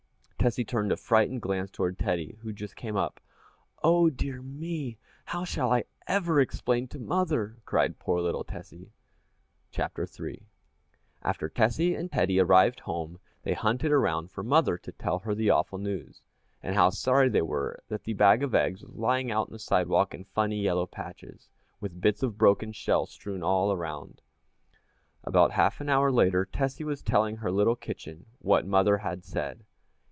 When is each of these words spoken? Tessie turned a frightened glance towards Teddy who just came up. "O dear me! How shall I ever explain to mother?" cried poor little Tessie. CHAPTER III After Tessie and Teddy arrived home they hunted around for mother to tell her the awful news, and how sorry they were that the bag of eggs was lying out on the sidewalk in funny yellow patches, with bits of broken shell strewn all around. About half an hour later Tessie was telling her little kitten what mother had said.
Tessie 0.43 0.65
turned 0.65 0.91
a 0.91 0.97
frightened 0.97 1.39
glance 1.43 1.69
towards 1.69 1.99
Teddy 1.99 2.39
who 2.41 2.51
just 2.51 2.75
came 2.75 2.95
up. 2.95 3.19
"O 3.83 4.09
dear 4.09 4.41
me! 4.41 4.97
How 5.25 5.43
shall 5.45 5.71
I 5.71 5.83
ever 6.07 6.41
explain 6.41 6.87
to 6.87 6.97
mother?" 6.99 7.57
cried 7.63 7.99
poor 7.99 8.19
little 8.21 8.43
Tessie. 8.43 8.91
CHAPTER 9.69 10.07
III 10.19 10.41
After 11.21 11.47
Tessie 11.47 11.93
and 11.93 12.11
Teddy 12.11 12.39
arrived 12.39 12.79
home 12.79 13.19
they 13.43 13.53
hunted 13.53 13.91
around 13.91 14.31
for 14.31 14.41
mother 14.41 14.79
to 14.79 14.91
tell 14.91 15.19
her 15.19 15.35
the 15.35 15.51
awful 15.51 15.77
news, 15.77 16.23
and 16.63 16.73
how 16.73 16.89
sorry 16.89 17.29
they 17.29 17.43
were 17.43 17.83
that 17.89 18.05
the 18.05 18.13
bag 18.13 18.41
of 18.41 18.55
eggs 18.55 18.81
was 18.83 18.95
lying 18.95 19.29
out 19.29 19.49
on 19.49 19.53
the 19.53 19.59
sidewalk 19.59 20.15
in 20.15 20.23
funny 20.23 20.59
yellow 20.59 20.87
patches, 20.87 21.49
with 21.79 22.01
bits 22.01 22.23
of 22.23 22.39
broken 22.39 22.71
shell 22.71 23.05
strewn 23.05 23.43
all 23.43 23.71
around. 23.71 24.23
About 25.23 25.51
half 25.51 25.79
an 25.79 25.87
hour 25.87 26.11
later 26.11 26.45
Tessie 26.45 26.83
was 26.83 27.03
telling 27.03 27.37
her 27.37 27.51
little 27.51 27.75
kitten 27.75 28.25
what 28.39 28.65
mother 28.65 28.97
had 28.97 29.23
said. 29.23 29.65